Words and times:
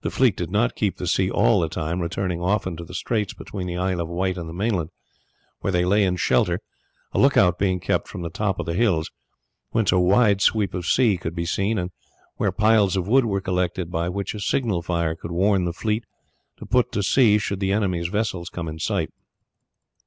The 0.00 0.10
fleet 0.10 0.38
did 0.38 0.50
not 0.50 0.74
keep 0.74 0.96
the 0.96 1.06
sea 1.06 1.30
all 1.30 1.60
the 1.60 1.68
time, 1.68 2.00
returning 2.00 2.40
often 2.40 2.78
to 2.78 2.82
the 2.86 2.94
straits 2.94 3.34
between 3.34 3.66
the 3.66 3.76
Isle 3.76 4.00
of 4.00 4.08
Wight 4.08 4.38
and 4.38 4.48
the 4.48 4.54
mainland, 4.54 4.88
where 5.60 5.70
they 5.70 5.84
lay 5.84 6.02
in 6.04 6.16
shelter, 6.16 6.60
a 7.12 7.18
look 7.18 7.36
out 7.36 7.58
being 7.58 7.78
kept 7.78 8.08
from 8.08 8.22
the 8.22 8.30
top 8.30 8.58
of 8.58 8.64
the 8.64 8.72
hills, 8.72 9.10
whence 9.72 9.92
a 9.92 9.98
wide 10.00 10.40
sweep 10.40 10.72
of 10.72 10.86
sea 10.86 11.18
could 11.18 11.34
be 11.34 11.44
seen, 11.44 11.76
and 11.76 11.90
where 12.36 12.52
piles 12.52 12.96
of 12.96 13.06
wood 13.06 13.26
were 13.26 13.42
collected 13.42 13.90
by 13.90 14.08
which 14.08 14.34
a 14.34 14.40
signal 14.40 14.80
fire 14.80 15.14
could 15.14 15.30
warn 15.30 15.66
the 15.66 15.74
fleet 15.74 16.04
to 16.56 16.64
put 16.64 16.90
to 16.92 17.02
sea 17.02 17.36
should 17.36 17.60
the 17.60 17.70
enemy's 17.70 18.08
vessels 18.08 18.48
come 18.48 18.66
in 18.66 18.78
sight. 18.78 19.10